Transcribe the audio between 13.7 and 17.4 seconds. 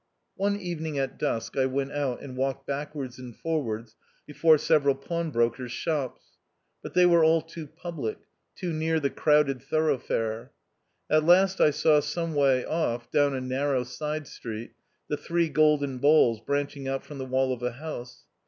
side street, the three golden balls branching out from the